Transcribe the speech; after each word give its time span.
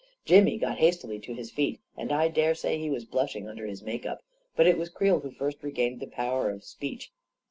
Jimmy 0.25 0.57
got 0.57 0.79
hastily 0.79 1.19
to 1.19 1.33
his 1.35 1.51
feet, 1.51 1.79
and 1.95 2.11
I 2.11 2.27
dare 2.27 2.55
say 2.55 2.75
he 2.79 2.89
was 2.89 3.05
blushing 3.05 3.47
under 3.47 3.67
his 3.67 3.83
makeup. 3.83 4.23
But 4.55 4.65
it 4.65 4.79
was 4.79 4.89
Creel 4.89 5.19
who 5.19 5.29
first 5.29 5.61
regained 5.61 5.99
the 5.99 6.07
power 6.07 6.49
of 6.49 6.63
speech. 6.63 7.11